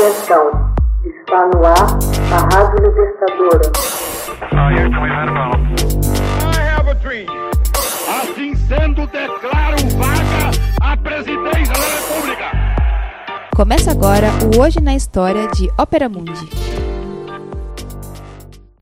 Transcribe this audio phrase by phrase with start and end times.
[0.00, 0.74] Atenção,
[1.04, 1.98] está no ar
[2.32, 3.70] a Rádio Libertadora.
[8.08, 10.50] Assim sendo, declaro vaga
[10.80, 12.50] a presidência da República.
[13.54, 16.48] Começa agora o Hoje na História de Ópera Mundi.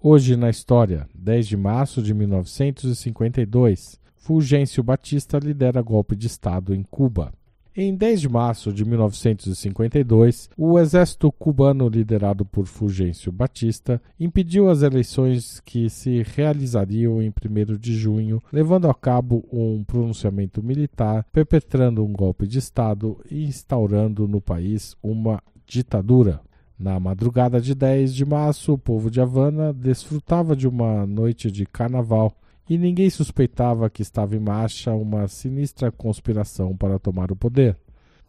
[0.00, 6.82] Hoje na História, 10 de março de 1952, Fulgêncio Batista lidera golpe de Estado em
[6.82, 7.34] Cuba.
[7.74, 14.82] Em 10 de março de 1952, o exército cubano liderado por Fulgêncio Batista impediu as
[14.82, 22.04] eleições que se realizariam em 1 de junho, levando a cabo um pronunciamento militar, perpetrando
[22.04, 26.42] um golpe de Estado e instaurando no país uma ditadura.
[26.78, 31.64] Na madrugada de 10 de março, o povo de Havana desfrutava de uma noite de
[31.64, 32.34] carnaval
[32.72, 37.76] e ninguém suspeitava que estava em marcha uma sinistra conspiração para tomar o poder.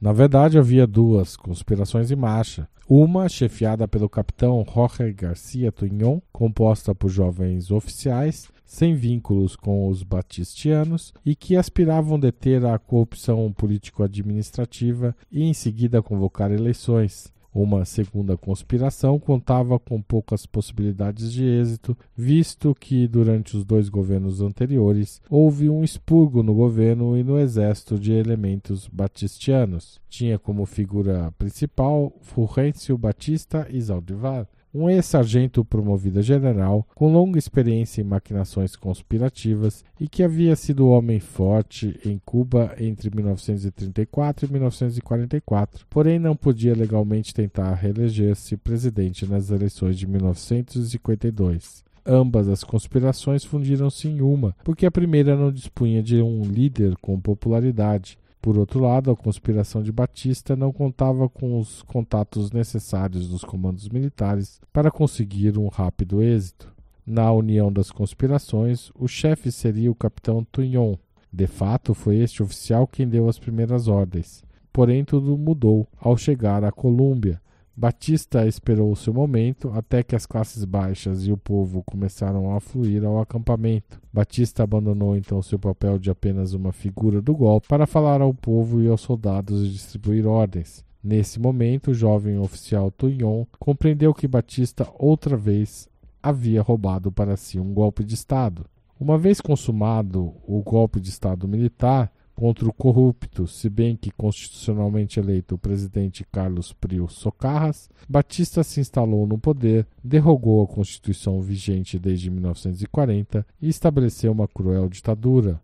[0.00, 2.68] Na verdade, havia duas conspirações em marcha.
[2.88, 10.02] Uma, chefiada pelo capitão Jorge Garcia Tunhon, composta por jovens oficiais, sem vínculos com os
[10.02, 17.32] batistianos e que aspiravam deter a corrupção político-administrativa e em seguida convocar eleições.
[17.54, 24.40] Uma segunda conspiração contava com poucas possibilidades de êxito, visto que durante os dois governos
[24.40, 30.00] anteriores houve um expurgo no governo e no exército de elementos batistianos.
[30.08, 37.38] Tinha como figura principal Fulgêncio Batista e Zaldivar um ex-sargento promovido a general, com longa
[37.38, 44.52] experiência em maquinações conspirativas e que havia sido homem forte em Cuba entre 1934 e
[44.52, 51.84] 1944, porém não podia legalmente tentar reeleger-se presidente nas eleições de 1952.
[52.04, 57.20] Ambas as conspirações fundiram-se em uma, porque a primeira não dispunha de um líder com
[57.20, 63.44] popularidade, por outro lado, a conspiração de Batista não contava com os contatos necessários dos
[63.44, 66.74] comandos militares para conseguir um rápido êxito.
[67.06, 70.96] Na união das conspirações, o chefe seria o capitão Tunhon.
[71.32, 74.42] De fato, foi este oficial quem deu as primeiras ordens.
[74.72, 77.40] Porém, tudo mudou ao chegar à Colômbia,
[77.74, 82.60] Batista esperou o seu momento até que as classes baixas e o povo começaram a
[82.60, 84.00] fluir ao acampamento.
[84.12, 88.82] Batista abandonou então seu papel de apenas uma figura do golpe para falar ao povo
[88.82, 90.84] e aos soldados e distribuir ordens.
[91.02, 95.88] Nesse momento, o jovem oficial Tunhon compreendeu que Batista outra vez
[96.22, 98.66] havia roubado para si um golpe de Estado.
[99.00, 105.20] Uma vez consumado o golpe de Estado militar, contra o corrupto, se bem que constitucionalmente
[105.20, 112.00] eleito o presidente Carlos Prio Socarras, Batista se instalou no poder, derrogou a Constituição vigente
[112.00, 115.60] desde 1940 e estabeleceu uma cruel ditadura.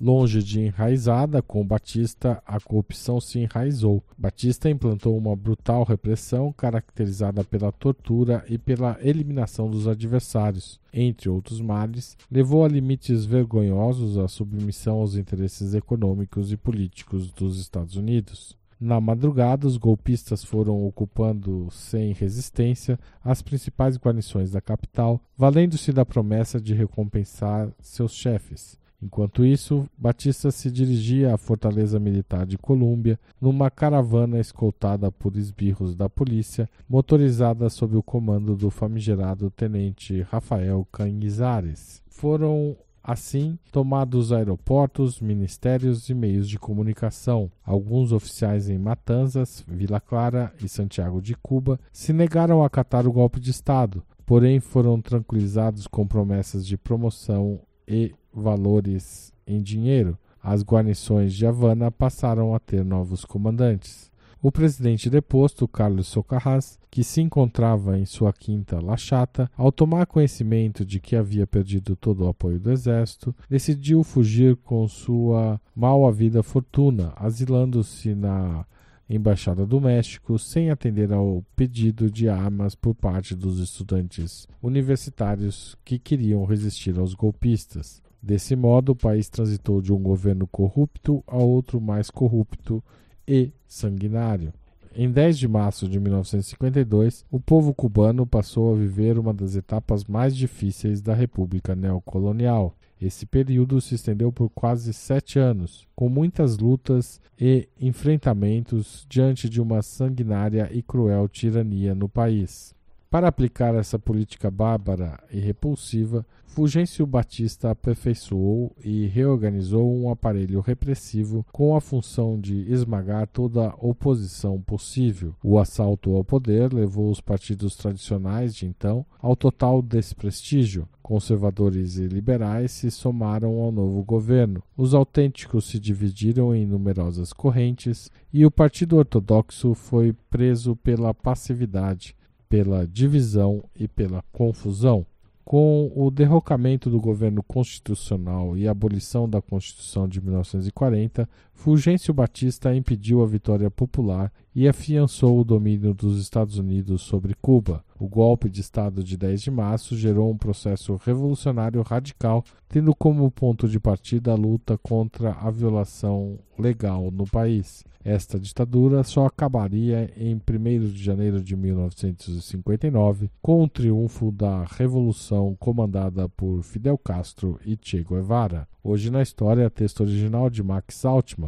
[0.00, 4.00] Longe de enraizada, com Batista a corrupção se enraizou.
[4.16, 10.78] Batista implantou uma brutal repressão caracterizada pela tortura e pela eliminação dos adversários.
[10.92, 17.58] Entre outros males, levou a limites vergonhosos a submissão aos interesses econômicos e políticos dos
[17.58, 18.56] Estados Unidos.
[18.80, 26.06] Na madrugada, os golpistas foram ocupando sem resistência as principais guarnições da capital, valendo-se da
[26.06, 28.78] promessa de recompensar seus chefes.
[29.00, 35.94] Enquanto isso, Batista se dirigia à fortaleza militar de Colômbia numa caravana escoltada por esbirros
[35.94, 42.02] da polícia, motorizada sob o comando do famigerado tenente Rafael Canizares.
[42.08, 42.76] Foram
[43.08, 50.68] Assim, tomados aeroportos, ministérios e meios de comunicação, alguns oficiais em Matanzas, Vila Clara e
[50.68, 56.06] Santiago de Cuba se negaram a acatar o golpe de Estado, porém foram tranquilizados com
[56.06, 63.24] promessas de promoção e valores em dinheiro, as guarnições de Havana passaram a ter novos
[63.24, 64.10] comandantes.
[64.40, 70.06] O presidente deposto, Carlos Socarrás, que se encontrava em sua quinta La Chata, ao tomar
[70.06, 76.06] conhecimento de que havia perdido todo o apoio do exército, decidiu fugir com sua mal
[76.06, 78.64] havida fortuna, asilando-se na
[79.10, 85.98] Embaixada do México sem atender ao pedido de armas por parte dos estudantes universitários que
[85.98, 88.02] queriam resistir aos golpistas.
[88.22, 92.82] Desse modo, o país transitou de um governo corrupto a outro mais corrupto
[93.26, 94.52] e sanguinário.
[94.94, 100.04] Em 10 de março de 1952, o povo cubano passou a viver uma das etapas
[100.04, 102.74] mais difíceis da República Neocolonial.
[103.00, 109.60] Esse período se estendeu por quase sete anos, com muitas lutas e enfrentamentos diante de
[109.60, 112.74] uma sanguinária e cruel tirania no país.
[113.10, 121.46] Para aplicar essa política bárbara e repulsiva, Fulgêncio Batista aperfeiçoou e reorganizou um aparelho repressivo
[121.50, 125.34] com a função de esmagar toda oposição possível.
[125.42, 130.86] O assalto ao poder levou os partidos tradicionais de então ao total desprestígio.
[131.02, 134.62] Conservadores e liberais se somaram ao novo governo.
[134.76, 142.14] Os autênticos se dividiram em numerosas correntes e o Partido Ortodoxo foi preso pela passividade
[142.48, 145.06] pela divisão e pela confusão.
[145.44, 152.72] Com o derrocamento do governo constitucional e a abolição da Constituição de 1940, Fulgêncio Batista
[152.72, 157.84] impediu a vitória popular e afiançou o domínio dos Estados Unidos sobre Cuba.
[157.98, 163.28] O golpe de Estado de 10 de março gerou um processo revolucionário radical, tendo como
[163.28, 167.84] ponto de partida a luta contra a violação legal no país.
[168.04, 175.56] Esta ditadura só acabaria em 1 de janeiro de 1959 com o triunfo da revolução
[175.58, 178.66] comandada por Fidel Castro e Che Guevara.
[178.82, 181.47] Hoje na história, texto original de Max Altman,